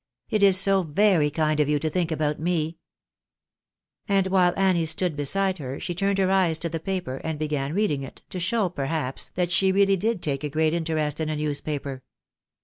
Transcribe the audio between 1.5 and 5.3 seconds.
of you to think about me!" And while Annie stiU stood